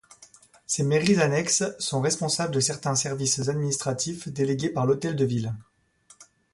[0.65, 5.53] Ces mairies annexes sont responsables de certains services administratifs délégués par l'hôtel de ville.